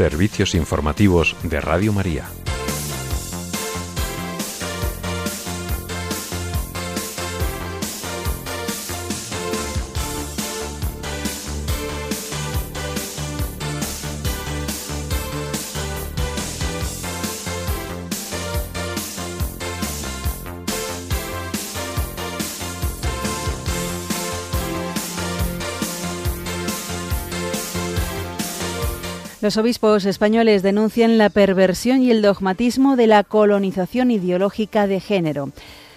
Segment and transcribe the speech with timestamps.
[0.00, 2.24] Servicios informativos de Radio María.
[29.50, 35.50] Los obispos españoles denuncian la perversión y el dogmatismo de la colonización ideológica de género.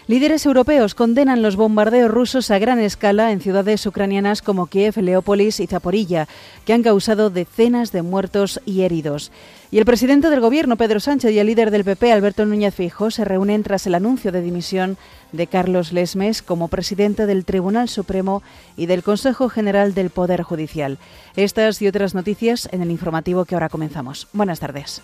[0.05, 5.61] Líderes europeos condenan los bombardeos rusos a gran escala en ciudades ucranianas como Kiev, Leópolis
[5.61, 6.27] y Zaporilla,
[6.65, 9.31] que han causado decenas de muertos y heridos.
[9.71, 13.11] Y el presidente del Gobierno, Pedro Sánchez, y el líder del PP, Alberto Núñez Fijo,
[13.11, 14.97] se reúnen tras el anuncio de dimisión
[15.31, 18.43] de Carlos Lesmes como presidente del Tribunal Supremo
[18.75, 20.97] y del Consejo General del Poder Judicial.
[21.37, 24.27] Estas y otras noticias en el informativo que ahora comenzamos.
[24.33, 25.01] Buenas tardes.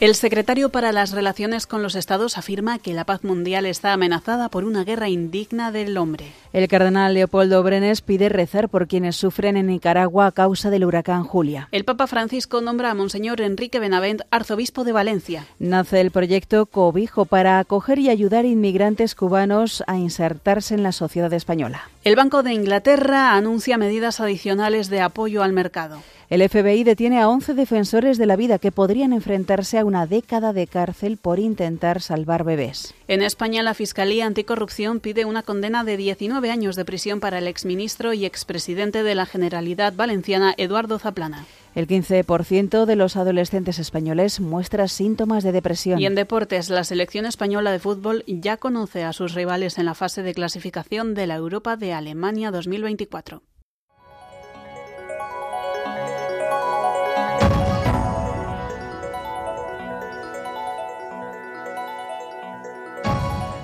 [0.00, 4.48] El secretario para las Relaciones con los Estados afirma que la paz mundial está amenazada
[4.48, 6.26] por una guerra indigna del hombre.
[6.52, 11.24] El cardenal Leopoldo Brenes pide rezar por quienes sufren en Nicaragua a causa del huracán
[11.24, 11.68] Julia.
[11.72, 15.46] El Papa Francisco nombra a Monseñor Enrique Benavent arzobispo de Valencia.
[15.58, 21.32] Nace el proyecto Cobijo para acoger y ayudar inmigrantes cubanos a insertarse en la sociedad
[21.32, 21.90] española.
[22.04, 25.98] El Banco de Inglaterra anuncia medidas adicionales de apoyo al mercado.
[26.30, 30.52] El FBI detiene a 11 defensores de la vida que podrían enfrentarse a una década
[30.52, 32.94] de cárcel por intentar salvar bebés.
[33.06, 37.46] En España, la Fiscalía Anticorrupción pide una condena de 19 años de prisión para el
[37.46, 41.46] exministro y expresidente de la Generalidad Valenciana, Eduardo Zaplana.
[41.74, 45.98] El 15% de los adolescentes españoles muestra síntomas de depresión.
[45.98, 49.94] Y en deportes, la selección española de fútbol ya conoce a sus rivales en la
[49.94, 53.42] fase de clasificación de la Europa de Alemania 2024.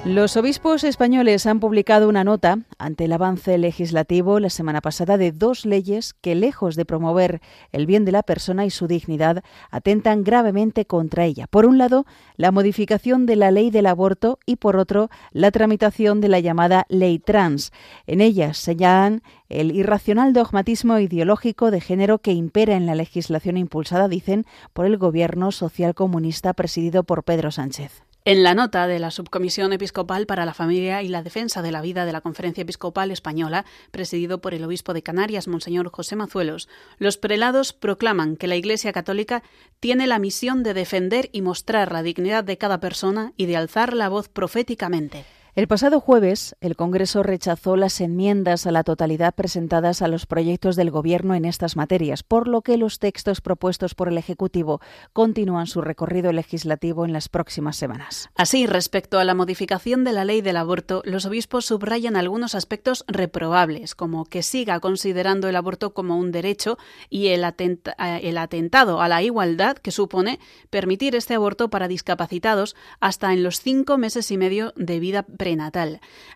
[0.06, 5.32] Los obispos españoles han publicado una nota ante el avance legislativo la semana pasada de
[5.32, 7.40] dos leyes que, lejos de promover
[7.72, 11.46] el bien de la persona y su dignidad, atentan gravemente contra ella.
[11.46, 12.04] Por un lado,
[12.36, 16.84] la modificación de la ley del aborto y, por otro, la tramitación de la llamada
[16.90, 17.72] ley trans.
[18.06, 24.06] En ellas señalan el irracional dogmatismo ideológico de género que impera en la legislación impulsada,
[24.08, 24.44] dicen,
[24.74, 28.04] por el gobierno social comunista presidido por Pedro Sánchez.
[28.26, 31.82] En la nota de la Subcomisión Episcopal para la Familia y la Defensa de la
[31.82, 36.70] Vida de la Conferencia Episcopal Española, presidido por el obispo de Canarias, Monseñor José Mazuelos,
[36.96, 39.42] los prelados proclaman que la Iglesia Católica
[39.78, 43.92] tiene la misión de defender y mostrar la dignidad de cada persona y de alzar
[43.92, 45.26] la voz proféticamente.
[45.56, 50.74] El pasado jueves, el Congreso rechazó las enmiendas a la totalidad presentadas a los proyectos
[50.74, 54.80] del Gobierno en estas materias, por lo que los textos propuestos por el Ejecutivo
[55.12, 58.30] continúan su recorrido legislativo en las próximas semanas.
[58.34, 63.04] Así, respecto a la modificación de la ley del aborto, los obispos subrayan algunos aspectos
[63.06, 66.78] reprobables, como que siga considerando el aborto como un derecho
[67.10, 70.40] y el, eh, atentado a la igualdad que supone
[70.70, 75.24] permitir este aborto para discapacitados hasta en los cinco meses y medio de vida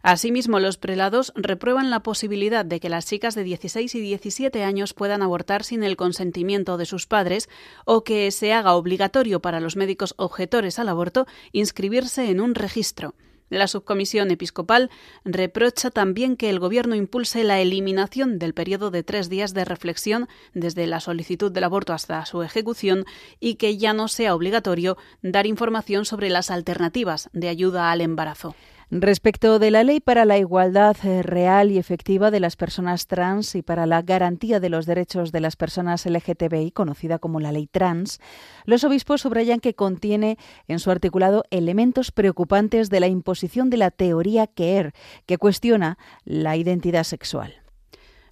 [0.03, 4.95] Asimismo, los prelados reprueban la posibilidad de que las chicas de 16 y 17 años
[4.95, 7.49] puedan abortar sin el consentimiento de sus padres
[7.85, 13.15] o que se haga obligatorio para los médicos objetores al aborto inscribirse en un registro.
[13.51, 14.91] La subcomisión episcopal
[15.25, 20.29] reprocha también que el Gobierno impulse la eliminación del periodo de tres días de reflexión
[20.53, 23.07] desde la solicitud del aborto hasta su ejecución
[23.41, 28.55] y que ya no sea obligatorio dar información sobre las alternativas de ayuda al embarazo.
[28.91, 33.55] Respecto de la ley para la igualdad eh, real y efectiva de las personas trans
[33.55, 37.67] y para la garantía de los derechos de las personas LGTBI, conocida como la ley
[37.67, 38.19] trans,
[38.65, 40.39] los obispos subrayan que contiene
[40.69, 44.95] en su articulado elementos preocupantes de la imposición de la teoría queer,
[45.27, 47.61] que cuestiona la identidad sexual.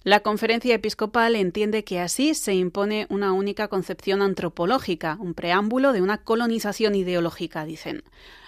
[0.07, 6.01] La conferencia episcopal entiende que así se impone una única concepción antropológica, un preámbulo de
[6.01, 8.03] una colonización ideológica, dicen.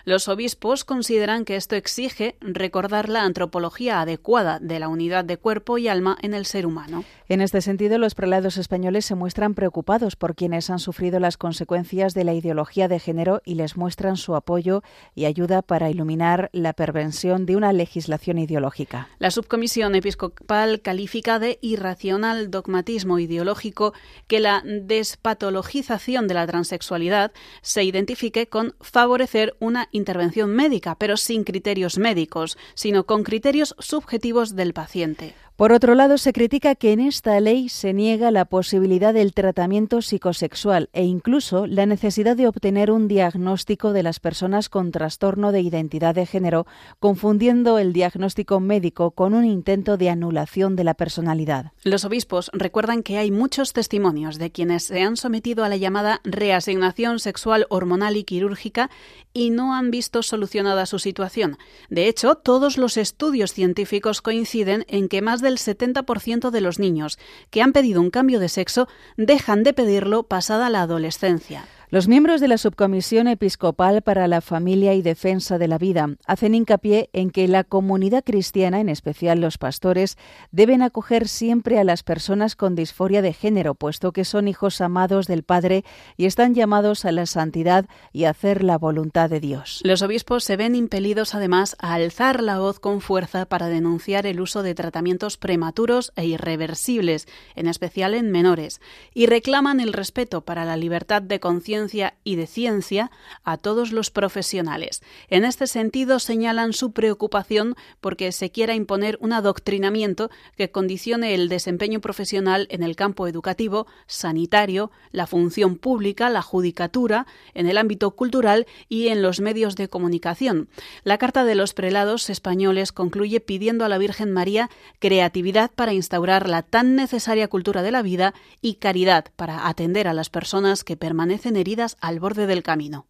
[0.09, 5.77] Los obispos consideran que esto exige recordar la antropología adecuada de la unidad de cuerpo
[5.77, 7.03] y alma en el ser humano.
[7.27, 12.15] En este sentido, los prelados españoles se muestran preocupados por quienes han sufrido las consecuencias
[12.15, 14.81] de la ideología de género y les muestran su apoyo
[15.13, 19.09] y ayuda para iluminar la pervención de una legislación ideológica.
[19.19, 23.94] La subcomisión episcopal califica de irracional dogmatismo ideológico
[24.25, 27.31] que la despatologización de la transexualidad
[27.62, 34.56] se identifique con favorecer una intervención médica, pero sin criterios médicos, sino con criterios subjetivos
[34.56, 35.36] del paciente.
[35.59, 40.01] Por otro lado, se critica que en esta ley se niega la posibilidad del tratamiento
[40.01, 45.59] psicosexual e incluso la necesidad de obtener un diagnóstico de las personas con trastorno de
[45.59, 46.65] identidad de género,
[47.01, 51.73] confundiendo el diagnóstico médico con un intento de anulación de la personalidad.
[51.83, 56.21] Los obispos recuerdan que hay muchos testimonios de quienes se han sometido a la llamada
[56.23, 58.89] reasignación sexual hormonal y quirúrgica
[59.33, 61.57] y no han visto solucionada su situación.
[61.89, 66.80] De hecho, todos los estudios científicos coinciden en que más de el 70% de los
[66.80, 67.19] niños
[67.50, 68.88] que han pedido un cambio de sexo
[69.18, 71.66] dejan de pedirlo pasada la adolescencia.
[71.91, 76.53] Los miembros de la Subcomisión Episcopal para la Familia y Defensa de la Vida hacen
[76.53, 80.15] hincapié en que la comunidad cristiana, en especial los pastores,
[80.51, 85.25] deben acoger siempre a las personas con disforia de género, puesto que son hijos amados
[85.25, 85.83] del Padre
[86.15, 89.81] y están llamados a la santidad y a hacer la voluntad de Dios.
[89.83, 94.41] Los obispos se ven impelidos además a alzar la voz con fuerza para denunciar el
[94.41, 98.80] uso de tratamientos prematuros e irreversibles, en especial en menores,
[99.15, 101.78] y reclaman el respeto para la libertad de conciencia
[102.23, 103.11] y de ciencia
[103.43, 105.01] a todos los profesionales.
[105.29, 111.47] En este sentido, señalan su preocupación porque se quiera imponer un adoctrinamiento que condicione el
[111.47, 118.11] desempeño profesional en el campo educativo, sanitario, la función pública, la judicatura, en el ámbito
[118.11, 120.69] cultural y en los medios de comunicación.
[121.03, 126.49] La Carta de los Prelados españoles concluye pidiendo a la Virgen María creatividad para instaurar
[126.49, 130.97] la tan necesaria cultura de la vida y caridad para atender a las personas que
[130.97, 131.69] permanecen heridas
[132.01, 133.06] al borde del camino.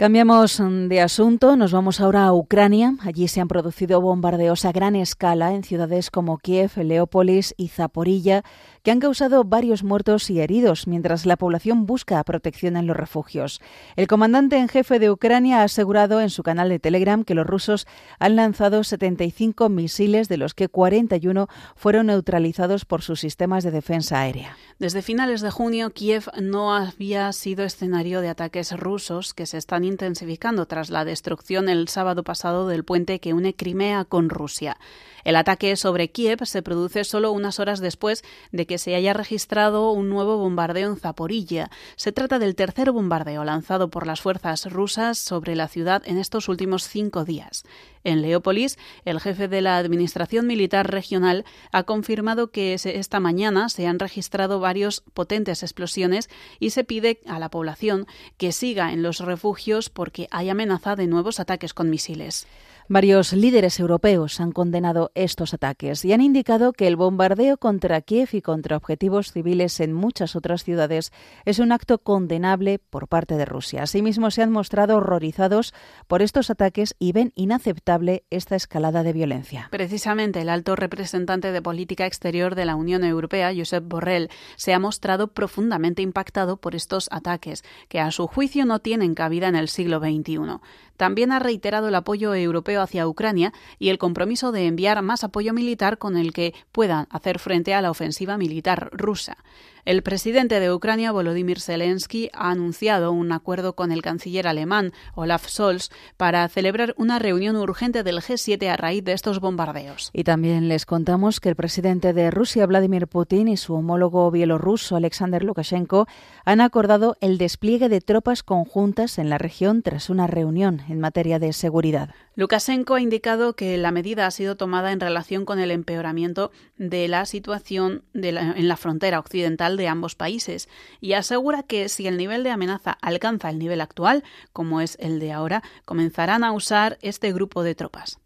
[0.00, 2.94] Cambiamos de asunto, nos vamos ahora a Ucrania.
[3.02, 8.42] Allí se han producido bombardeos a gran escala en ciudades como Kiev, Leópolis y Zaporilla,
[8.82, 13.60] que han causado varios muertos y heridos, mientras la población busca protección en los refugios.
[13.96, 17.46] El comandante en jefe de Ucrania ha asegurado en su canal de Telegram que los
[17.46, 17.86] rusos
[18.18, 24.20] han lanzado 75 misiles, de los que 41 fueron neutralizados por sus sistemas de defensa
[24.20, 24.56] aérea.
[24.78, 29.84] Desde finales de junio, Kiev no había sido escenario de ataques rusos que se están
[29.84, 34.78] intensificando tras la destrucción el sábado pasado del puente que une Crimea con Rusia.
[35.24, 38.22] El ataque sobre Kiev se produce solo unas horas después
[38.52, 41.70] de que se haya registrado un nuevo bombardeo en Zaporilla.
[41.96, 46.48] Se trata del tercer bombardeo lanzado por las fuerzas rusas sobre la ciudad en estos
[46.48, 47.64] últimos cinco días.
[48.02, 53.86] En Leópolis, el jefe de la Administración Militar Regional ha confirmado que esta mañana se
[53.86, 58.06] han registrado varios potentes explosiones y se pide a la población
[58.38, 62.46] que siga en los refugios porque hay amenaza de nuevos ataques con misiles.
[62.92, 68.30] Varios líderes europeos han condenado estos ataques y han indicado que el bombardeo contra Kiev
[68.32, 71.12] y contra objetivos civiles en muchas otras ciudades
[71.44, 73.84] es un acto condenable por parte de Rusia.
[73.84, 75.72] Asimismo, se han mostrado horrorizados
[76.08, 77.89] por estos ataques y ven inaceptable
[78.30, 79.68] esta escalada de violencia.
[79.70, 84.78] Precisamente el alto representante de política exterior de la Unión Europea, Josep Borrell, se ha
[84.78, 89.68] mostrado profundamente impactado por estos ataques, que a su juicio no tienen cabida en el
[89.68, 90.60] siglo XXI.
[91.00, 95.54] También ha reiterado el apoyo europeo hacia Ucrania y el compromiso de enviar más apoyo
[95.54, 99.38] militar con el que puedan hacer frente a la ofensiva militar rusa.
[99.84, 105.48] El presidente de Ucrania, Volodymyr Zelensky, ha anunciado un acuerdo con el canciller alemán, Olaf
[105.48, 110.10] Scholz, para celebrar una reunión urgente del G7 a raíz de estos bombardeos.
[110.12, 114.96] Y también les contamos que el presidente de Rusia, Vladimir Putin, y su homólogo bielorruso,
[114.96, 116.06] Alexander Lukashenko,
[116.44, 121.38] han acordado el despliegue de tropas conjuntas en la región tras una reunión en materia
[121.38, 122.10] de seguridad.
[122.34, 127.08] Lukashenko ha indicado que la medida ha sido tomada en relación con el empeoramiento de
[127.08, 130.68] la situación en la frontera occidental de ambos países
[131.00, 135.20] y asegura que si el nivel de amenaza alcanza el nivel actual, como es el
[135.20, 138.18] de ahora, comenzarán a usar este grupo de tropas.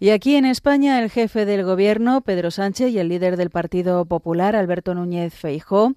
[0.00, 4.04] Y aquí en España, el jefe del Gobierno, Pedro Sánchez, y el líder del Partido
[4.04, 5.94] Popular, Alberto Núñez Feijó,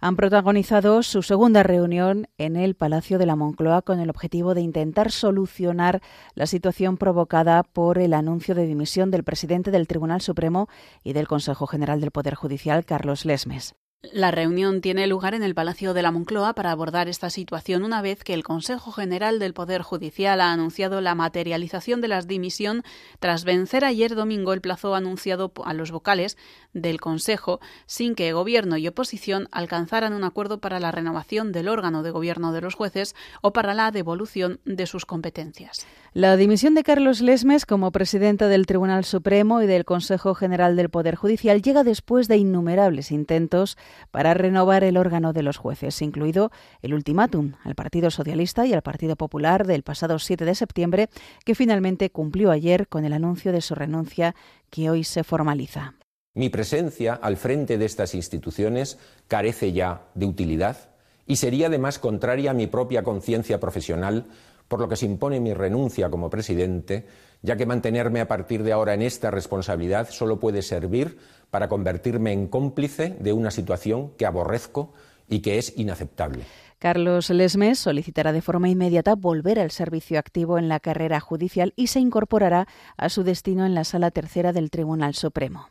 [0.00, 4.62] han protagonizado su segunda reunión en el Palacio de la Moncloa con el objetivo de
[4.62, 6.00] intentar solucionar
[6.34, 10.68] la situación provocada por el anuncio de dimisión del presidente del Tribunal Supremo
[11.04, 13.74] y del Consejo General del Poder Judicial, Carlos Lesmes.
[14.12, 18.00] La reunión tiene lugar en el Palacio de la Moncloa para abordar esta situación una
[18.00, 22.82] vez que el Consejo General del Poder Judicial ha anunciado la materialización de la dimisión
[23.18, 26.38] tras vencer ayer domingo el plazo anunciado a los vocales
[26.72, 32.02] del Consejo sin que Gobierno y oposición alcanzaran un acuerdo para la renovación del órgano
[32.02, 35.86] de gobierno de los jueces o para la devolución de sus competencias.
[36.14, 40.88] La dimisión de Carlos Lesmes como presidente del Tribunal Supremo y del Consejo General del
[40.88, 43.76] Poder Judicial llega después de innumerables intentos
[44.10, 46.50] para renovar el órgano de los jueces, incluido
[46.82, 51.08] el ultimátum al Partido Socialista y al Partido Popular del pasado 7 de septiembre,
[51.44, 54.34] que finalmente cumplió ayer con el anuncio de su renuncia
[54.70, 55.94] que hoy se formaliza.
[56.34, 60.90] Mi presencia al frente de estas instituciones carece ya de utilidad
[61.26, 64.26] y sería además contraria a mi propia conciencia profesional,
[64.68, 67.06] por lo que se impone mi renuncia como presidente,
[67.42, 71.18] ya que mantenerme a partir de ahora en esta responsabilidad solo puede servir
[71.50, 74.92] para convertirme en cómplice de una situación que aborrezco
[75.28, 76.44] y que es inaceptable.
[76.78, 81.88] Carlos Lesmes solicitará de forma inmediata volver al servicio activo en la carrera judicial y
[81.88, 82.66] se incorporará
[82.96, 85.68] a su destino en la Sala Tercera del Tribunal Supremo.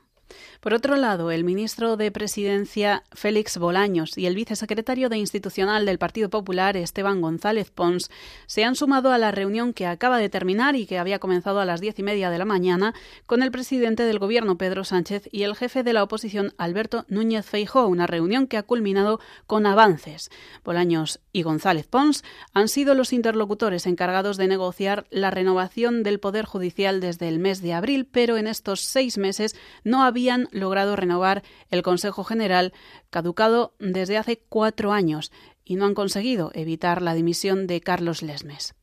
[0.60, 5.98] Por otro lado, el ministro de Presidencia Félix Bolaños y el vicesecretario de Institucional del
[5.98, 8.10] Partido Popular Esteban González Pons
[8.46, 11.66] se han sumado a la reunión que acaba de terminar y que había comenzado a
[11.66, 12.94] las diez y media de la mañana
[13.26, 17.46] con el presidente del Gobierno Pedro Sánchez y el jefe de la oposición Alberto Núñez
[17.46, 20.30] Feijóo, una reunión que ha culminado con avances.
[20.64, 26.46] Bolaños y González Pons han sido los interlocutores encargados de negociar la renovación del Poder
[26.46, 31.44] Judicial desde el mes de abril, pero en estos seis meses no habían logrado renovar
[31.70, 32.74] el Consejo General,
[33.10, 35.32] caducado desde hace cuatro años,
[35.64, 38.76] y no han conseguido evitar la dimisión de Carlos Lesmes.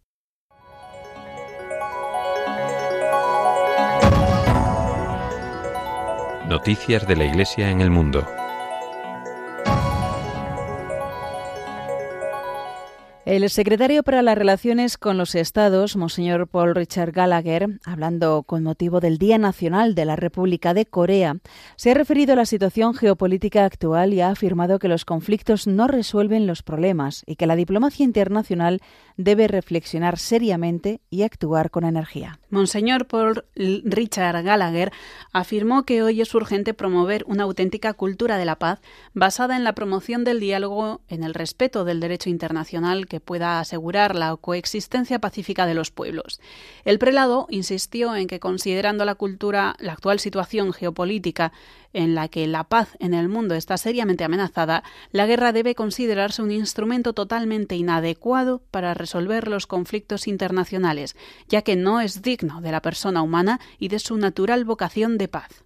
[6.48, 8.26] Noticias de la Iglesia en el mundo.
[13.26, 19.00] El secretario para las Relaciones con los Estados, Monseñor Paul Richard Gallagher, hablando con motivo
[19.00, 21.38] del Día Nacional de la República de Corea,
[21.74, 25.88] se ha referido a la situación geopolítica actual y ha afirmado que los conflictos no
[25.88, 28.80] resuelven los problemas y que la diplomacia internacional
[29.16, 32.38] debe reflexionar seriamente y actuar con energía.
[32.50, 34.92] Monseñor Paul Richard Gallagher
[35.32, 38.80] afirmó que hoy es urgente promover una auténtica cultura de la paz
[39.14, 44.14] basada en la promoción del diálogo, en el respeto del derecho internacional que pueda asegurar
[44.14, 46.40] la coexistencia pacífica de los pueblos.
[46.84, 51.52] El prelado insistió en que considerando la cultura, la actual situación geopolítica
[51.92, 56.42] en la que la paz en el mundo está seriamente amenazada, la guerra debe considerarse
[56.42, 61.14] un instrumento totalmente inadecuado para resolver los conflictos internacionales,
[61.48, 65.28] ya que no es digno de la persona humana y de su natural vocación de
[65.28, 65.65] paz.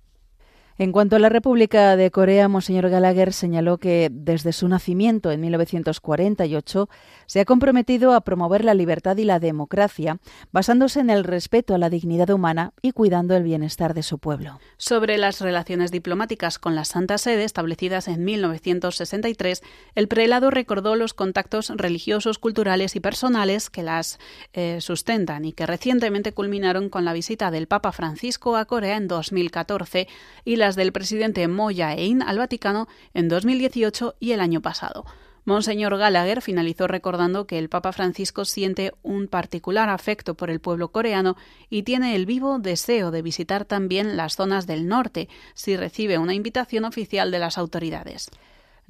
[0.81, 5.43] En cuanto a la República de Corea, Monseñor Gallagher señaló que desde su nacimiento en
[5.43, 6.89] 1948
[7.27, 10.21] se ha comprometido a promover la libertad y la democracia,
[10.53, 14.59] basándose en el respeto a la dignidad humana y cuidando el bienestar de su pueblo.
[14.79, 19.61] Sobre las relaciones diplomáticas con la Santa Sede establecidas en 1963,
[19.95, 24.19] el prelado recordó los contactos religiosos, culturales y personales que las
[24.55, 29.09] eh, sustentan y que recientemente culminaron con la visita del Papa Francisco a Corea en
[29.09, 30.09] 2014
[30.47, 35.05] y del presidente Moya Ein al Vaticano en 2018 y el año pasado.
[35.45, 40.93] Monseñor Gallagher finalizó recordando que el Papa Francisco siente un particular afecto por el pueblo
[40.93, 41.37] coreano
[41.71, 46.35] y tiene el vivo deseo de visitar también las zonas del norte si recibe una
[46.35, 48.31] invitación oficial de las autoridades.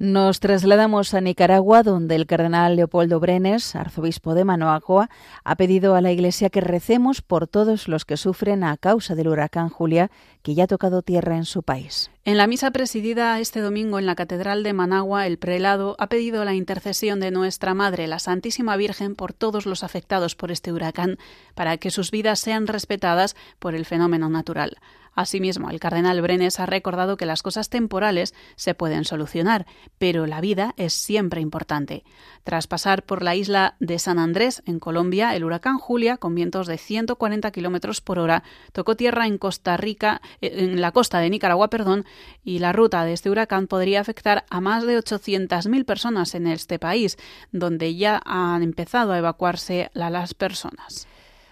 [0.01, 5.11] Nos trasladamos a Nicaragua, donde el cardenal Leopoldo Brenes, arzobispo de Managua,
[5.43, 9.27] ha pedido a la Iglesia que recemos por todos los que sufren a causa del
[9.27, 10.09] huracán Julia,
[10.41, 12.09] que ya ha tocado tierra en su país.
[12.25, 16.43] En la misa presidida este domingo en la Catedral de Managua, el prelado ha pedido
[16.45, 21.19] la intercesión de Nuestra Madre, la Santísima Virgen, por todos los afectados por este huracán,
[21.53, 24.79] para que sus vidas sean respetadas por el fenómeno natural.
[25.13, 29.65] Asimismo, el cardenal Brenes ha recordado que las cosas temporales se pueden solucionar,
[29.97, 32.03] pero la vida es siempre importante.
[32.43, 36.67] Tras pasar por la isla de San Andrés, en Colombia, el huracán Julia, con vientos
[36.67, 41.29] de 140 kilómetros por hora, tocó tierra en Costa Rica, eh, en la costa de
[41.29, 42.05] Nicaragua, perdón,
[42.43, 46.79] y la ruta de este huracán podría afectar a más de 800.000 personas en este
[46.79, 47.17] país,
[47.51, 51.07] donde ya han empezado a evacuarse las personas.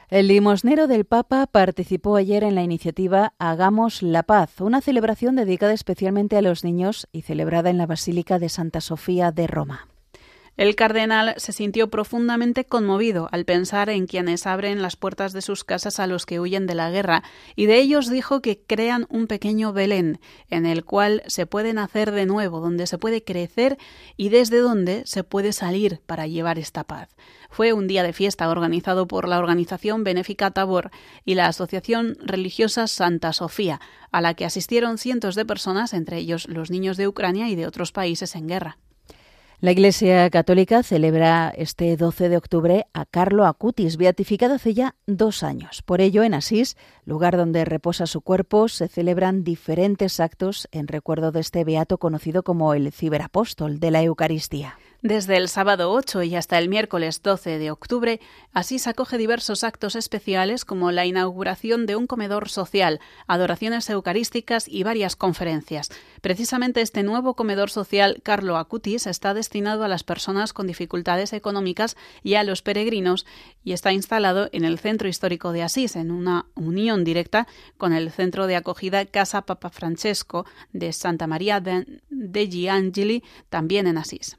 [0.10, 5.72] El limosnero del Papa participó ayer en la iniciativa Hagamos la Paz, una celebración dedicada
[5.72, 9.89] especialmente a los niños y celebrada en la Basílica de Santa Sofía de Roma.
[10.60, 15.64] El cardenal se sintió profundamente conmovido al pensar en quienes abren las puertas de sus
[15.64, 17.24] casas a los que huyen de la guerra,
[17.56, 22.12] y de ellos dijo que crean un pequeño Belén, en el cual se puede nacer
[22.12, 23.78] de nuevo, donde se puede crecer
[24.18, 27.08] y desde donde se puede salir para llevar esta paz.
[27.50, 30.92] Fue un día de fiesta organizado por la organización benéfica Tabor
[31.24, 33.80] y la Asociación Religiosa Santa Sofía,
[34.12, 37.66] a la que asistieron cientos de personas, entre ellos los niños de Ucrania y de
[37.66, 38.78] otros países en guerra.
[39.62, 45.44] La Iglesia Católica celebra este 12 de octubre a Carlo Acutis, beatificado hace ya dos
[45.44, 45.82] años.
[45.82, 51.34] Por ello, en Asís, lugar donde reposa su cuerpo, se celebran diferentes actos en recuerdo
[51.34, 54.78] de este beato conocido como el ciberapóstol de la Eucaristía.
[55.02, 58.20] Desde el sábado 8 y hasta el miércoles 12 de octubre,
[58.52, 64.84] Asís acoge diversos actos especiales como la inauguración de un comedor social, adoraciones eucarísticas y
[64.84, 65.90] varias conferencias.
[66.20, 71.96] Precisamente este nuevo comedor social Carlo Acutis está destinado a las personas con dificultades económicas
[72.22, 73.26] y a los peregrinos
[73.64, 78.12] y está instalado en el centro histórico de Asís, en una unión directa con el
[78.12, 81.64] centro de acogida Casa Papa Francesco de Santa María
[82.10, 84.38] degli Angeli, también en Asís.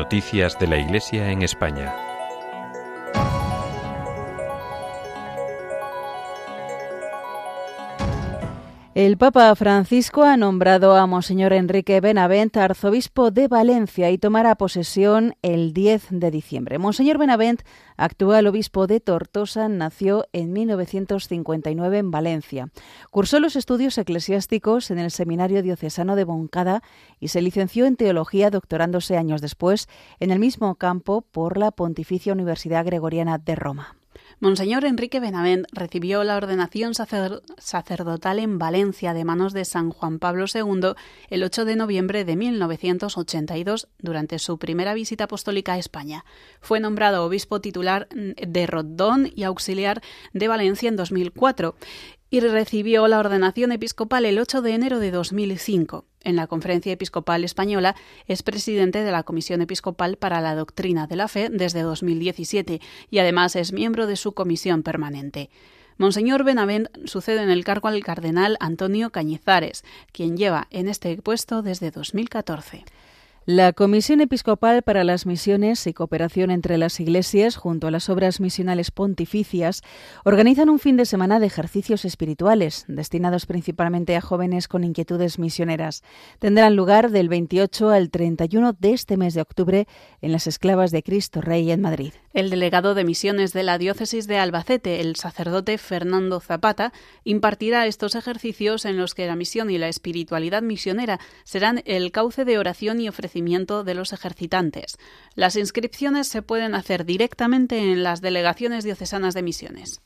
[0.00, 2.09] Noticias de la Iglesia en España.
[9.00, 15.36] El Papa Francisco ha nombrado a Monseñor Enrique Benavent arzobispo de Valencia y tomará posesión
[15.40, 16.78] el 10 de diciembre.
[16.78, 17.62] Monseñor Benavent,
[17.96, 22.68] actual obispo de Tortosa, nació en 1959 en Valencia.
[23.10, 26.82] Cursó los estudios eclesiásticos en el Seminario Diocesano de Moncada
[27.18, 29.88] y se licenció en teología, doctorándose años después
[30.18, 33.96] en el mismo campo por la Pontificia Universidad Gregoriana de Roma.
[34.42, 40.46] Monseñor Enrique Benavent recibió la ordenación sacerdotal en Valencia de manos de San Juan Pablo
[40.52, 40.94] II
[41.28, 46.24] el 8 de noviembre de 1982 durante su primera visita apostólica a España.
[46.62, 50.00] Fue nombrado obispo titular de Rodón y auxiliar
[50.32, 51.76] de Valencia en 2004
[52.30, 56.04] y recibió la ordenación episcopal el 8 de enero de 2005.
[56.22, 57.96] En la Conferencia Episcopal Española
[58.26, 63.18] es presidente de la Comisión Episcopal para la Doctrina de la Fe desde 2017 y
[63.18, 65.50] además es miembro de su comisión permanente.
[65.98, 71.62] Monseñor Benavent sucede en el cargo al cardenal Antonio Cañizares, quien lleva en este puesto
[71.62, 72.84] desde 2014.
[73.46, 78.38] La Comisión Episcopal para las Misiones y Cooperación entre las Iglesias, junto a las obras
[78.38, 79.80] misionales pontificias,
[80.26, 86.02] organizan un fin de semana de ejercicios espirituales, destinados principalmente a jóvenes con inquietudes misioneras.
[86.38, 89.88] Tendrán lugar del 28 al 31 de este mes de octubre
[90.20, 92.12] en las Esclavas de Cristo Rey en Madrid.
[92.34, 96.92] El delegado de misiones de la diócesis de Albacete, el sacerdote Fernando Zapata,
[97.24, 102.44] impartirá estos ejercicios en los que la misión y la espiritualidad misionera serán el cauce
[102.44, 103.29] de oración y ofrecimiento
[103.84, 104.96] de los ejercitantes.
[105.34, 110.02] Las inscripciones se pueden hacer directamente en las delegaciones diocesanas de misiones.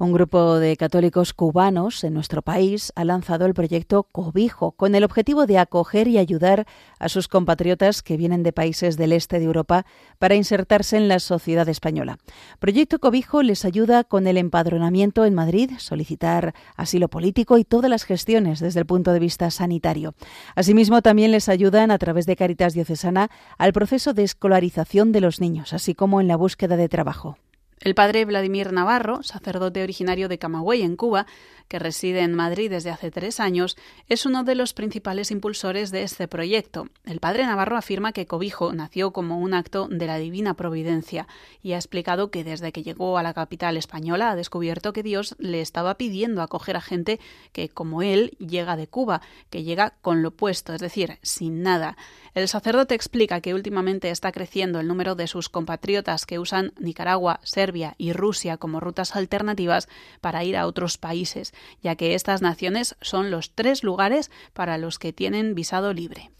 [0.00, 5.04] Un grupo de católicos cubanos en nuestro país ha lanzado el proyecto Cobijo con el
[5.04, 6.66] objetivo de acoger y ayudar
[6.98, 9.84] a sus compatriotas que vienen de países del este de Europa
[10.18, 12.16] para insertarse en la sociedad española.
[12.60, 18.04] Proyecto Cobijo les ayuda con el empadronamiento en Madrid, solicitar asilo político y todas las
[18.04, 20.14] gestiones desde el punto de vista sanitario.
[20.54, 25.42] Asimismo, también les ayudan a través de Caritas Diocesana al proceso de escolarización de los
[25.42, 27.36] niños, así como en la búsqueda de trabajo.
[27.82, 31.26] El padre Vladimir Navarro, sacerdote originario de Camagüey, en Cuba,
[31.66, 36.02] que reside en Madrid desde hace tres años, es uno de los principales impulsores de
[36.02, 36.88] este proyecto.
[37.06, 41.26] El padre Navarro afirma que Cobijo nació como un acto de la divina providencia
[41.62, 45.36] y ha explicado que desde que llegó a la capital española ha descubierto que Dios
[45.38, 47.18] le estaba pidiendo acoger a gente
[47.52, 51.96] que, como él, llega de Cuba, que llega con lo puesto, es decir, sin nada.
[52.34, 57.40] El sacerdote explica que últimamente está creciendo el número de sus compatriotas que usan Nicaragua,
[57.44, 59.88] Serbia y Rusia como rutas alternativas
[60.20, 61.52] para ir a otros países
[61.82, 66.30] ya que estas naciones son los tres lugares para los que tienen visado libre.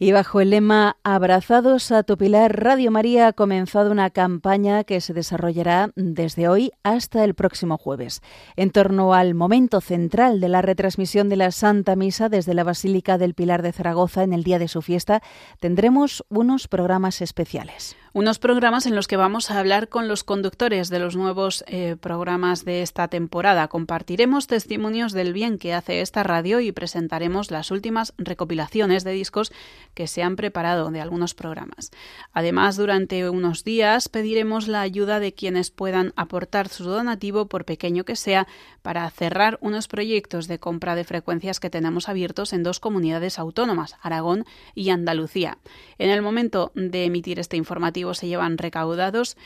[0.00, 5.00] Y bajo el lema Abrazados a tu Pilar, Radio María ha comenzado una campaña que
[5.00, 8.22] se desarrollará desde hoy hasta el próximo jueves.
[8.54, 13.18] En torno al momento central de la retransmisión de la Santa Misa desde la Basílica
[13.18, 15.20] del Pilar de Zaragoza en el día de su fiesta,
[15.58, 17.96] tendremos unos programas especiales.
[18.14, 21.94] unos programas en los que vamos a hablar con los conductores de los nuevos eh,
[22.00, 23.68] programas de esta temporada.
[23.68, 29.52] Compartiremos testimonios del bien que hace esta radio y presentaremos las últimas recopilaciones de discos
[29.94, 31.90] que se han preparado de algunos programas.
[32.32, 38.04] Además, durante unos días pediremos la ayuda de quienes puedan aportar su donativo, por pequeño
[38.04, 38.46] que sea,
[38.82, 43.96] para cerrar unos proyectos de compra de frecuencias que tenemos abiertos en dos comunidades autónomas,
[44.02, 45.58] Aragón y Andalucía.
[45.98, 49.36] En el momento de emitir este informativo, se llevan recaudados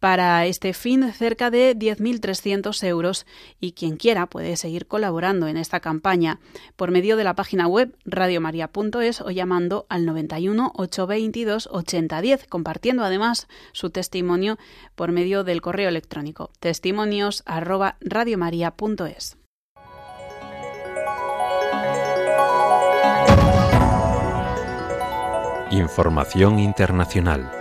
[0.00, 3.26] para este fin cerca de 10.300 euros
[3.60, 6.40] y quien quiera puede seguir colaborando en esta campaña
[6.76, 13.46] por medio de la página web radiomaria.es o llamando al 91 822 8010, compartiendo además
[13.72, 14.58] su testimonio
[14.94, 17.42] por medio del correo electrónico testimonios
[25.70, 27.59] Información internacional.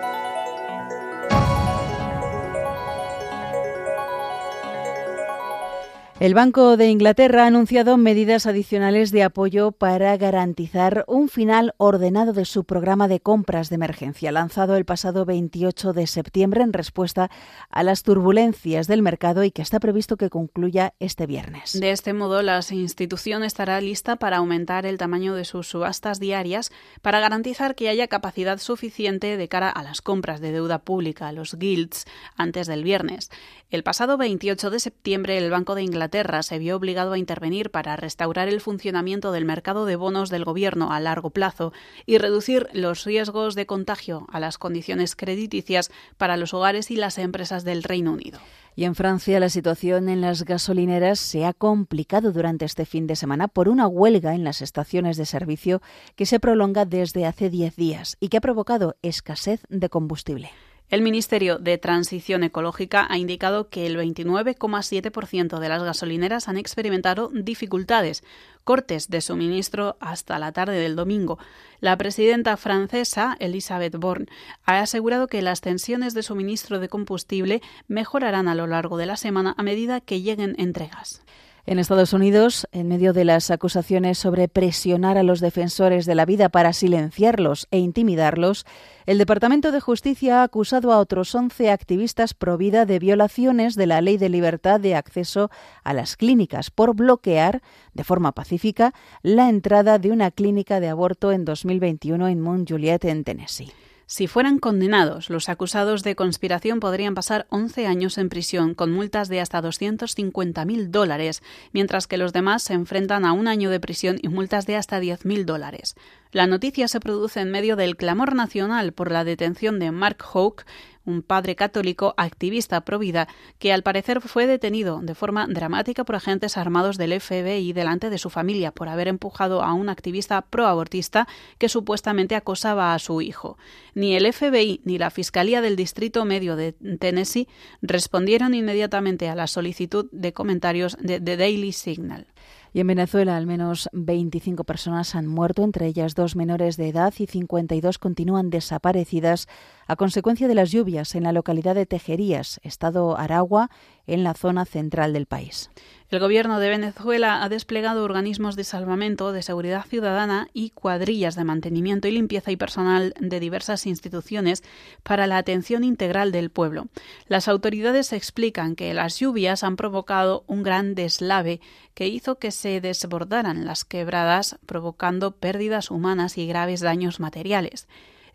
[6.20, 12.34] El Banco de Inglaterra ha anunciado medidas adicionales de apoyo para garantizar un final ordenado
[12.34, 17.32] de su programa de compras de emergencia, lanzado el pasado 28 de septiembre en respuesta
[17.70, 21.80] a las turbulencias del mercado y que está previsto que concluya este viernes.
[21.80, 26.70] De este modo, la institución estará lista para aumentar el tamaño de sus subastas diarias
[27.02, 31.58] para garantizar que haya capacidad suficiente de cara a las compras de deuda pública, los
[31.58, 32.04] guilds,
[32.36, 33.30] antes del viernes.
[33.72, 37.96] El pasado 28 de septiembre, el Banco de Inglaterra se vio obligado a intervenir para
[37.96, 41.72] restaurar el funcionamiento del mercado de bonos del Gobierno a largo plazo
[42.08, 47.20] y reducir los riesgos de contagio a las condiciones crediticias para los hogares y las
[47.20, 48.40] empresas del Reino Unido.
[48.76, 53.16] Y en Francia la situación en las gasolineras se ha complicado durante este fin de
[53.16, 55.80] semana por una huelga en las estaciones de servicio
[56.16, 60.50] que se prolonga desde hace 10 días y que ha provocado escasez de combustible.
[60.90, 67.30] El Ministerio de Transición Ecológica ha indicado que el 29,7% de las gasolineras han experimentado
[67.32, 68.24] dificultades,
[68.64, 71.38] cortes de suministro hasta la tarde del domingo.
[71.80, 74.26] La presidenta francesa, Elisabeth Borne,
[74.66, 79.16] ha asegurado que las tensiones de suministro de combustible mejorarán a lo largo de la
[79.16, 81.22] semana a medida que lleguen entregas.
[81.70, 86.26] En Estados Unidos, en medio de las acusaciones sobre presionar a los defensores de la
[86.26, 88.66] vida para silenciarlos e intimidarlos,
[89.06, 93.86] el Departamento de Justicia ha acusado a otros 11 activistas pro vida de violaciones de
[93.86, 95.52] la Ley de Libertad de Acceso
[95.84, 97.62] a las Clínicas por bloquear,
[97.94, 103.06] de forma pacífica, la entrada de una clínica de aborto en 2021 en Mount Juliet,
[103.06, 103.72] en Tennessee.
[104.12, 109.30] Si fueran condenados, los acusados de conspiración podrían pasar 11 años en prisión con multas
[109.30, 111.44] de hasta 250.000 dólares,
[111.74, 115.00] mientras que los demás se enfrentan a un año de prisión y multas de hasta
[115.00, 115.94] 10.000 dólares.
[116.32, 120.66] La noticia se produce en medio del clamor nacional por la detención de Mark Houck,
[121.06, 126.16] un padre católico activista pro vida que al parecer fue detenido de forma dramática por
[126.16, 131.28] agentes armados del FBI delante de su familia por haber empujado a un activista pro-abortista
[131.58, 133.58] que supuestamente acosaba a su hijo.
[133.94, 137.48] Ni el FBI ni la Fiscalía del Distrito Medio de Tennessee
[137.82, 142.28] respondieron inmediatamente a la solicitud de comentarios de The Daily Signal.
[142.72, 147.14] Y en Venezuela al menos 25 personas han muerto, entre ellas dos menores de edad
[147.18, 149.48] y 52 continúan desaparecidas
[149.90, 153.72] a consecuencia de las lluvias en la localidad de Tejerías, estado Aragua,
[154.06, 155.72] en la zona central del país.
[156.10, 161.44] El gobierno de Venezuela ha desplegado organismos de salvamento, de seguridad ciudadana y cuadrillas de
[161.44, 164.64] mantenimiento y limpieza y personal de diversas instituciones
[165.02, 166.88] para la atención integral del pueblo.
[167.28, 171.62] Las autoridades explican que las lluvias han provocado un gran deslave
[171.96, 177.88] que hizo que se desbordaran las quebradas, provocando pérdidas humanas y graves daños materiales.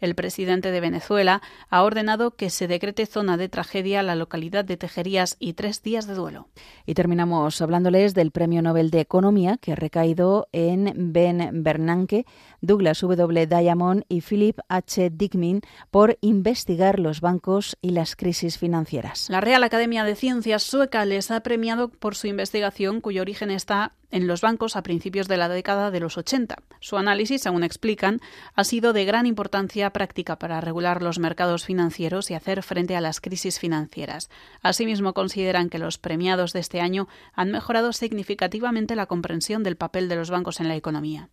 [0.04, 1.40] El presidente de Venezuela
[1.70, 6.06] ha ordenado que se decrete zona de tragedia la localidad de Tejerías y tres días
[6.06, 6.48] de duelo.
[6.84, 12.26] Y terminamos hablándoles del Premio Nobel de Economía que ha recaído en Ben Bernanke,
[12.64, 13.46] Douglas W.
[13.46, 15.10] Diamond y Philip H.
[15.10, 19.28] Dickmin por investigar los bancos y las crisis financieras.
[19.28, 23.92] La Real Academia de Ciencias sueca les ha premiado por su investigación cuyo origen está
[24.10, 26.56] en los bancos a principios de la década de los 80.
[26.80, 28.20] Su análisis, según explican,
[28.54, 33.00] ha sido de gran importancia práctica para regular los mercados financieros y hacer frente a
[33.00, 34.30] las crisis financieras.
[34.62, 40.08] Asimismo, consideran que los premiados de este año han mejorado significativamente la comprensión del papel
[40.08, 41.28] de los bancos en la economía.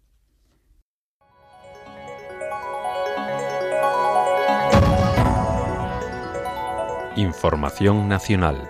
[7.17, 8.69] Información nacional.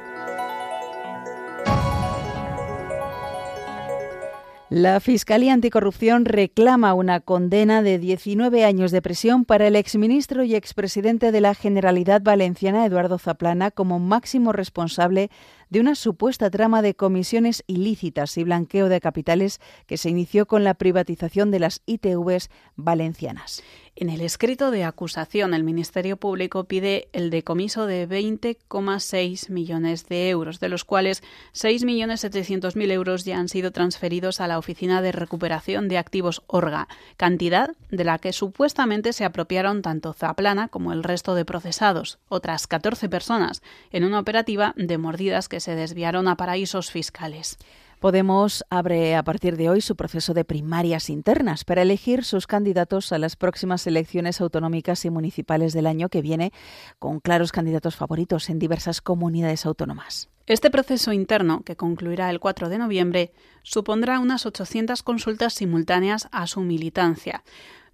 [4.69, 10.55] La Fiscalía Anticorrupción reclama una condena de 19 años de prisión para el exministro y
[10.55, 15.29] expresidente de la Generalidad Valenciana, Eduardo Zaplana, como máximo responsable
[15.69, 20.63] de una supuesta trama de comisiones ilícitas y blanqueo de capitales que se inició con
[20.63, 23.61] la privatización de las ITVs valencianas.
[23.93, 30.29] En el escrito de acusación, el Ministerio Público pide el decomiso de 20,6 millones de
[30.29, 31.21] euros, de los cuales
[31.53, 37.71] 6.700.000 euros ya han sido transferidos a la Oficina de Recuperación de Activos Orga, cantidad
[37.89, 43.09] de la que supuestamente se apropiaron tanto Zaplana como el resto de procesados, otras 14
[43.09, 47.57] personas, en una operativa de mordidas que se desviaron a paraísos fiscales.
[48.01, 53.11] Podemos abre a partir de hoy su proceso de primarias internas para elegir sus candidatos
[53.11, 56.51] a las próximas elecciones autonómicas y municipales del año que viene,
[56.97, 60.29] con claros candidatos favoritos en diversas comunidades autónomas.
[60.47, 66.47] Este proceso interno, que concluirá el 4 de noviembre, supondrá unas 800 consultas simultáneas a
[66.47, 67.43] su militancia.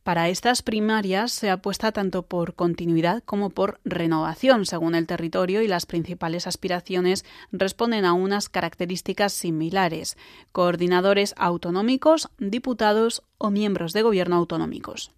[0.07, 5.67] Para estas primarias se apuesta tanto por continuidad como por renovación según el territorio y
[5.67, 10.15] las principales aspiraciones responden a unas características similares,
[10.53, 15.11] coordinadores autonómicos, diputados o miembros de gobierno autonómicos.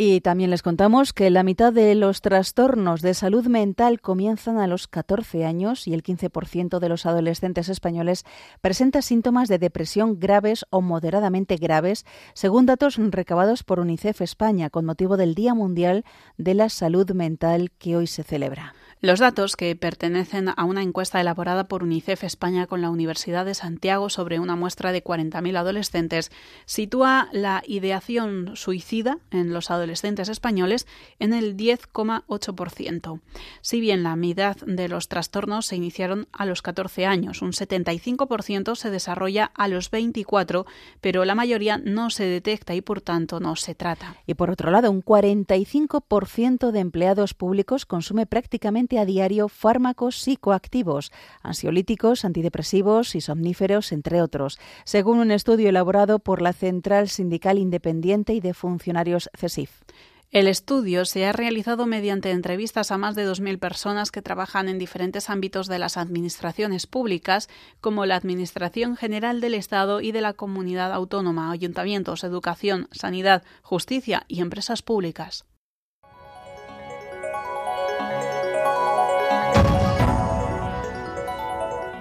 [0.00, 4.68] Y también les contamos que la mitad de los trastornos de salud mental comienzan a
[4.68, 8.24] los 14 años y el 15% de los adolescentes españoles
[8.60, 14.84] presenta síntomas de depresión graves o moderadamente graves, según datos recabados por UNICEF España con
[14.84, 16.04] motivo del Día Mundial
[16.36, 18.74] de la Salud Mental que hoy se celebra.
[19.00, 23.54] Los datos, que pertenecen a una encuesta elaborada por UNICEF España con la Universidad de
[23.54, 26.32] Santiago sobre una muestra de 40.000 adolescentes,
[26.64, 30.88] sitúa la ideación suicida en los adolescentes españoles
[31.20, 33.20] en el 10,8%.
[33.60, 38.74] Si bien la mitad de los trastornos se iniciaron a los 14 años, un 75%
[38.74, 40.66] se desarrolla a los 24,
[41.00, 44.16] pero la mayoría no se detecta y por tanto no se trata.
[44.26, 51.12] Y por otro lado, un 45% de empleados públicos consume prácticamente a diario fármacos psicoactivos,
[51.42, 58.32] ansiolíticos, antidepresivos y somníferos, entre otros, según un estudio elaborado por la Central Sindical Independiente
[58.32, 59.82] y de Funcionarios CESIF.
[60.30, 64.78] El estudio se ha realizado mediante entrevistas a más de 2.000 personas que trabajan en
[64.78, 67.48] diferentes ámbitos de las administraciones públicas,
[67.80, 74.24] como la Administración General del Estado y de la Comunidad Autónoma, ayuntamientos, educación, sanidad, justicia
[74.28, 75.46] y empresas públicas.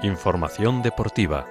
[0.03, 1.47] Información deportiva.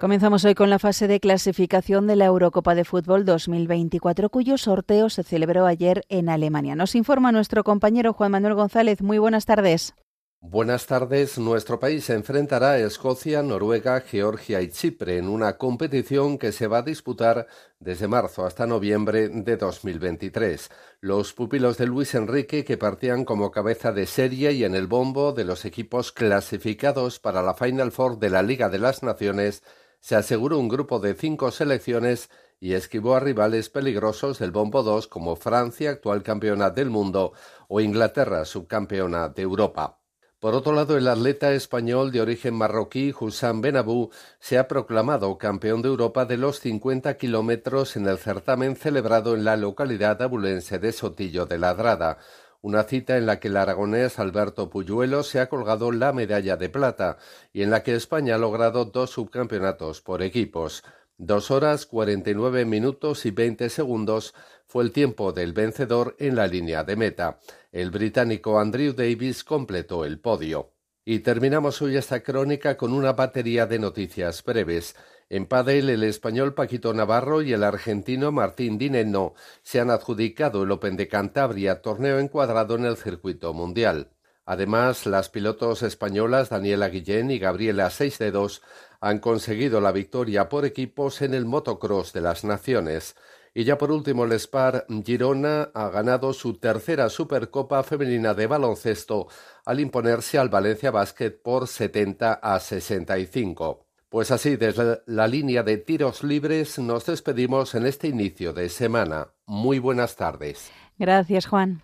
[0.00, 5.10] Comenzamos hoy con la fase de clasificación de la Eurocopa de Fútbol 2024, cuyo sorteo
[5.10, 6.74] se celebró ayer en Alemania.
[6.74, 9.02] Nos informa nuestro compañero Juan Manuel González.
[9.02, 9.94] Muy buenas tardes.
[10.44, 11.38] Buenas tardes.
[11.38, 16.66] Nuestro país se enfrentará a Escocia, Noruega, Georgia y Chipre en una competición que se
[16.66, 17.46] va a disputar
[17.78, 20.68] desde marzo hasta noviembre de 2023.
[21.00, 25.32] Los pupilos de Luis Enrique, que partían como cabeza de serie y en el bombo
[25.32, 29.62] de los equipos clasificados para la Final Four de la Liga de las Naciones,
[30.00, 35.06] se aseguró un grupo de cinco selecciones y esquivó a rivales peligrosos del bombo 2
[35.06, 37.32] como Francia, actual campeona del mundo,
[37.68, 40.01] o Inglaterra, subcampeona de Europa.
[40.42, 45.82] Por otro lado, el atleta español de origen marroquí, Hussam Benabou, se ha proclamado campeón
[45.82, 50.90] de Europa de los 50 kilómetros en el certamen celebrado en la localidad abulense de
[50.90, 52.18] Sotillo de Ladrada,
[52.60, 56.68] una cita en la que el aragonés Alberto Puyuelo se ha colgado la medalla de
[56.68, 57.18] plata
[57.52, 60.82] y en la que España ha logrado dos subcampeonatos por equipos.
[61.18, 64.34] Dos horas cuarenta y nueve minutos y veinte segundos
[64.66, 67.38] fue el tiempo del vencedor en la línea de meta.
[67.70, 70.72] El británico Andrew Davis completó el podio.
[71.04, 74.96] Y terminamos hoy esta crónica con una batería de noticias breves.
[75.28, 80.70] En Padel, el español Paquito Navarro y el argentino Martín Dineno se han adjudicado el
[80.70, 84.10] Open de Cantabria, torneo encuadrado en el circuito mundial.
[84.44, 88.62] Además, las pilotos españolas Daniela Guillén y Gabriela Seisdedos
[89.02, 93.16] han conseguido la victoria por equipos en el motocross de las naciones.
[93.52, 99.26] Y ya por último, el Spar Girona ha ganado su tercera Supercopa femenina de baloncesto
[99.66, 103.86] al imponerse al Valencia Basket por 70 a 65.
[104.08, 109.32] Pues así, desde la línea de tiros libres nos despedimos en este inicio de semana.
[109.46, 110.70] Muy buenas tardes.
[110.96, 111.82] Gracias, Juan.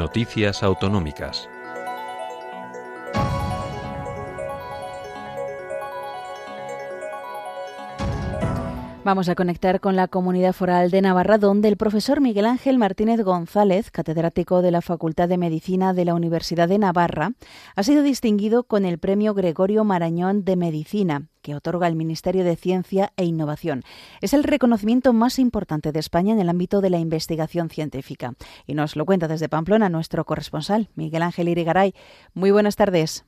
[0.00, 1.46] Noticias Autonómicas.
[9.04, 13.20] Vamos a conectar con la comunidad foral de Navarra, donde el profesor Miguel Ángel Martínez
[13.22, 17.32] González, catedrático de la Facultad de Medicina de la Universidad de Navarra,
[17.76, 22.56] ha sido distinguido con el Premio Gregorio Marañón de Medicina, que otorga el Ministerio de
[22.56, 23.82] Ciencia e Innovación.
[24.20, 28.34] Es el reconocimiento más importante de España en el ámbito de la investigación científica.
[28.66, 31.94] Y nos lo cuenta desde Pamplona nuestro corresponsal, Miguel Ángel Irigaray.
[32.34, 33.24] Muy buenas tardes.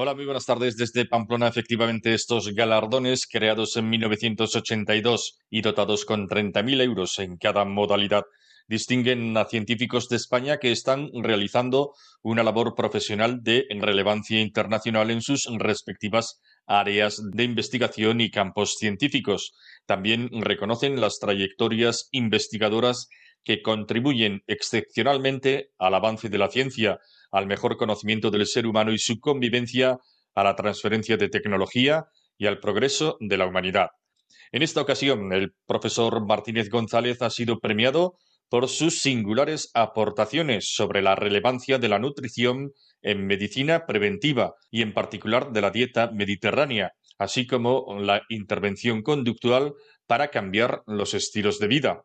[0.00, 1.48] Hola, muy buenas tardes desde Pamplona.
[1.48, 8.22] Efectivamente, estos galardones, creados en 1982 y dotados con 30.000 euros en cada modalidad,
[8.68, 15.22] distinguen a científicos de España que están realizando una labor profesional de relevancia internacional en
[15.22, 19.52] sus respectivas áreas de investigación y campos científicos.
[19.86, 23.08] También reconocen las trayectorias investigadoras
[23.42, 27.00] que contribuyen excepcionalmente al avance de la ciencia,
[27.32, 29.98] al mejor conocimiento del ser humano y su convivencia,
[30.34, 33.88] a la transferencia de tecnología y al progreso de la humanidad.
[34.52, 41.02] En esta ocasión, el profesor Martínez González ha sido premiado por sus singulares aportaciones sobre
[41.02, 42.72] la relevancia de la nutrición
[43.02, 49.74] en medicina preventiva y en particular de la dieta mediterránea, así como la intervención conductual
[50.06, 52.02] para cambiar los estilos de vida.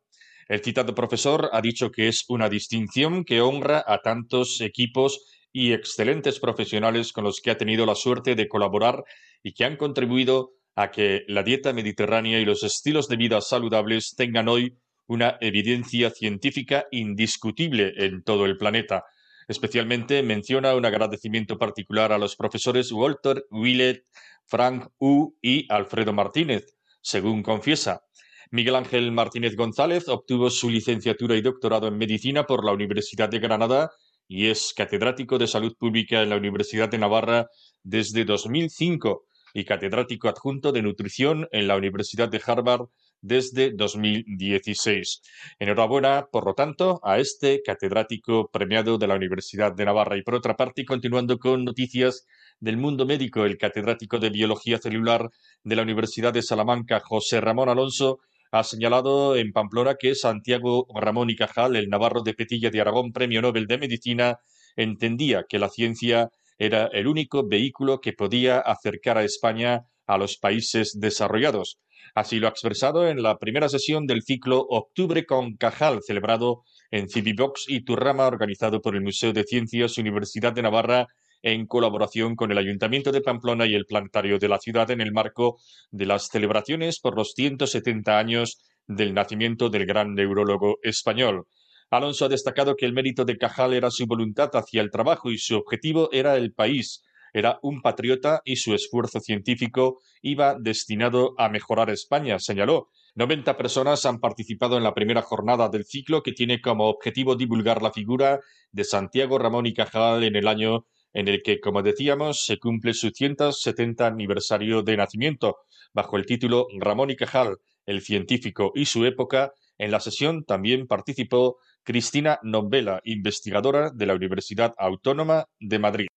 [0.48, 5.72] El citado profesor ha dicho que es una distinción que honra a tantos equipos y
[5.72, 9.04] excelentes profesionales con los que ha tenido la suerte de colaborar
[9.42, 14.16] y que han contribuido a que la dieta mediterránea y los estilos de vida saludables
[14.18, 14.76] tengan hoy
[15.06, 19.04] una evidencia científica indiscutible en todo el planeta.
[19.48, 24.06] Especialmente menciona un agradecimiento particular a los profesores Walter Willett,
[24.46, 28.04] Frank U y Alfredo Martínez, según confiesa.
[28.52, 33.40] Miguel Ángel Martínez González obtuvo su licenciatura y doctorado en medicina por la Universidad de
[33.40, 33.92] Granada
[34.28, 37.48] y es catedrático de salud pública en la Universidad de Navarra
[37.84, 42.88] desde 2005 y catedrático adjunto de nutrición en la Universidad de Harvard
[43.24, 45.22] desde 2016.
[45.58, 50.18] Enhorabuena, por lo tanto, a este catedrático premiado de la Universidad de Navarra.
[50.18, 52.28] Y por otra parte, continuando con noticias
[52.60, 55.30] del mundo médico, el catedrático de Biología Celular
[55.64, 58.20] de la Universidad de Salamanca, José Ramón Alonso,
[58.52, 63.12] ha señalado en Pamplona que Santiago Ramón y Cajal, el navarro de Petilla de Aragón,
[63.12, 64.38] Premio Nobel de Medicina,
[64.76, 70.38] entendía que la ciencia era el único vehículo que podía acercar a España a los
[70.38, 71.80] países desarrollados.
[72.16, 77.10] Así lo ha expresado en la primera sesión del ciclo Octubre con Cajal, celebrado en
[77.10, 81.08] Cibibox y Turrama, organizado por el Museo de Ciencias Universidad de Navarra
[81.44, 85.12] en colaboración con el Ayuntamiento de Pamplona y el Planetario de la ciudad en el
[85.12, 85.60] marco
[85.92, 91.46] de las celebraciones por los 170 años del nacimiento del gran neurólogo español.
[91.90, 95.38] Alonso ha destacado que el mérito de Cajal era su voluntad hacia el trabajo y
[95.38, 97.04] su objetivo era el país.
[97.34, 102.90] Era un patriota y su esfuerzo científico iba destinado a mejorar España, señaló.
[103.16, 107.82] 90 personas han participado en la primera jornada del ciclo que tiene como objetivo divulgar
[107.82, 108.40] la figura
[108.72, 112.94] de Santiago Ramón y Cajal en el año en el que, como decíamos, se cumple
[112.94, 115.58] su 170 aniversario de nacimiento,
[115.94, 119.54] bajo el título Ramón y Cajal, el científico y su época.
[119.78, 126.08] En la sesión también participó Cristina Nombela, investigadora de la Universidad Autónoma de Madrid.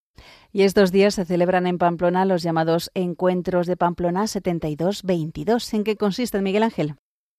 [0.52, 5.74] Y estos días se celebran en Pamplona los llamados Encuentros de Pamplona 72-22.
[5.74, 6.94] ¿En qué consisten, Miguel Ángel?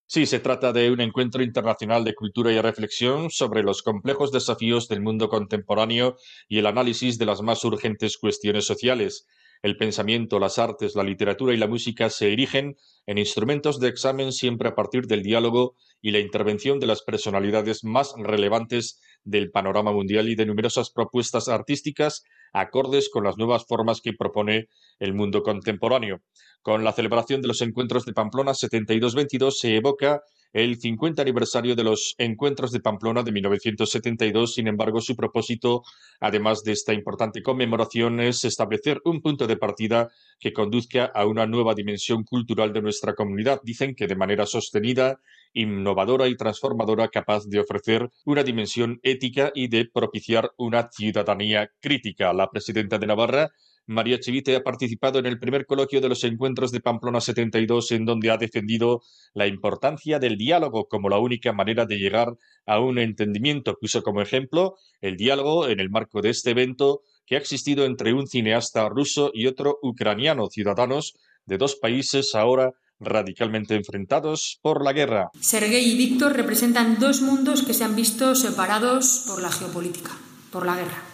[0.09, 4.87] Sí, se trata de un encuentro internacional de cultura y reflexión sobre los complejos desafíos
[4.87, 6.15] del mundo contemporáneo
[6.47, 9.27] y el análisis de las más urgentes cuestiones sociales.
[9.61, 14.31] El pensamiento, las artes, la literatura y la música se erigen en instrumentos de examen
[14.31, 19.91] siempre a partir del diálogo y la intervención de las personalidades más relevantes del panorama
[19.91, 24.67] mundial y de numerosas propuestas artísticas acordes con las nuevas formas que propone
[24.99, 26.21] el mundo contemporáneo.
[26.61, 30.21] Con la celebración de los encuentros de Pamplona 72-22 se evoca
[30.53, 34.53] el 50 aniversario de los encuentros de Pamplona de 1972.
[34.53, 35.83] Sin embargo, su propósito,
[36.19, 41.45] además de esta importante conmemoración, es establecer un punto de partida que conduzca a una
[41.45, 43.61] nueva dimensión cultural de nuestra comunidad.
[43.63, 45.19] Dicen que de manera sostenida,
[45.53, 52.33] innovadora y transformadora, capaz de ofrecer una dimensión ética y de propiciar una ciudadanía crítica.
[52.33, 53.51] La presidenta de Navarra
[53.87, 58.05] María Chivite ha participado en el primer coloquio de los encuentros de Pamplona 72, en
[58.05, 59.01] donde ha defendido
[59.33, 63.77] la importancia del diálogo como la única manera de llegar a un entendimiento.
[63.79, 68.13] Puso como ejemplo el diálogo en el marco de este evento que ha existido entre
[68.13, 74.91] un cineasta ruso y otro ucraniano, ciudadanos de dos países ahora radicalmente enfrentados por la
[74.91, 75.29] guerra.
[75.39, 80.11] Sergei y Víctor representan dos mundos que se han visto separados por la geopolítica,
[80.51, 81.06] por la guerra.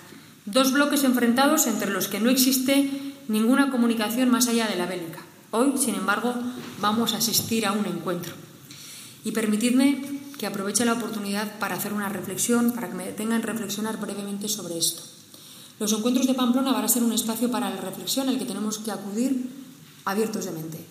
[0.46, 2.90] Dos bloques enfrentados entre los que no existe
[3.30, 5.20] ninguna comunicación más allá de la bélica.
[5.52, 6.34] Hoy, sin embargo,
[6.82, 8.34] vamos a asistir a un encuentro.
[9.24, 10.02] Y permitidme
[10.38, 14.78] que aproveche la oportunidad para hacer una reflexión, para que me detengan reflexionar brevemente sobre
[14.78, 15.04] esto.
[15.80, 18.80] Los encuentros de Pamplona van a ser un espacio para la reflexión al que tenemos
[18.80, 19.50] que acudir
[20.04, 20.86] abiertos de mente,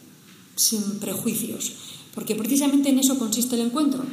[0.56, 1.74] sin prejuicios,
[2.14, 4.04] porque precisamente en eso consiste el encuentro.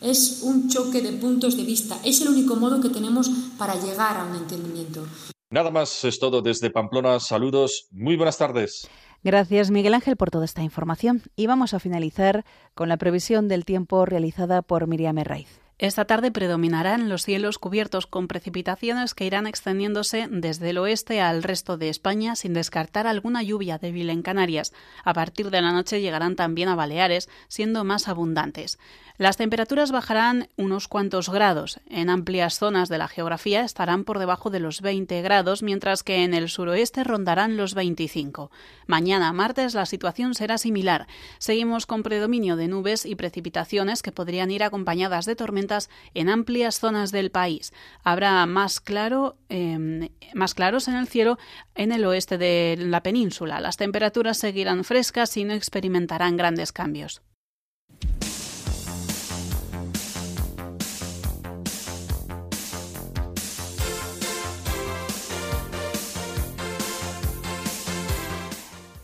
[0.00, 4.16] Es un choque de puntos de vista, es el único modo que tenemos para llegar
[4.16, 5.06] a un entendimiento.
[5.50, 7.20] Nada más es todo desde Pamplona.
[7.20, 8.88] Saludos, muy buenas tardes.
[9.22, 11.22] Gracias, Miguel Ángel, por toda esta información.
[11.36, 15.64] Y vamos a finalizar con la previsión del tiempo realizada por Miriam Herraiz.
[15.78, 21.42] Esta tarde predominarán los cielos cubiertos con precipitaciones que irán extendiéndose desde el oeste al
[21.42, 24.72] resto de España sin descartar alguna lluvia débil en Canarias.
[25.04, 28.78] A partir de la noche llegarán también a Baleares, siendo más abundantes.
[29.16, 31.78] Las temperaturas bajarán unos cuantos grados.
[31.88, 36.24] En amplias zonas de la geografía estarán por debajo de los 20 grados, mientras que
[36.24, 38.50] en el suroeste rondarán los 25.
[38.88, 41.06] Mañana, martes, la situación será similar.
[41.38, 46.80] Seguimos con predominio de nubes y precipitaciones que podrían ir acompañadas de tormentas en amplias
[46.80, 47.72] zonas del país.
[48.02, 51.38] Habrá más, claro, em, más claros en el cielo
[51.76, 53.60] en el oeste de la península.
[53.60, 57.22] Las temperaturas seguirán frescas y no experimentarán grandes cambios.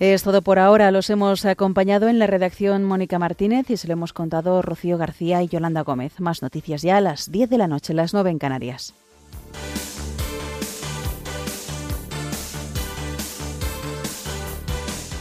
[0.01, 0.91] Es todo por ahora.
[0.91, 5.43] Los hemos acompañado en la redacción Mónica Martínez y se lo hemos contado Rocío García
[5.43, 6.21] y Yolanda Gómez.
[6.21, 8.95] Más noticias ya a las 10 de la noche, las 9 en Canarias.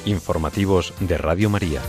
[0.06, 1.82] Informativos de Radio María.